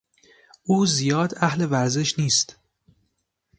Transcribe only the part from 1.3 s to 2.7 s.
اهل ورزش نیست.